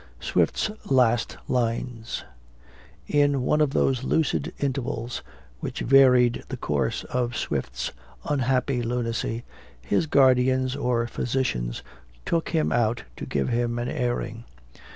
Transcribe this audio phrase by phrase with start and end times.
[0.19, 2.23] SWIFT'S LAST LINES.
[3.07, 5.21] In one of those lucid intervals
[5.59, 7.91] which varied the course of Swift's
[8.25, 9.45] unhappy lunacy,
[9.79, 11.83] his guardians or physicians
[12.25, 14.45] took him out to give him an airing.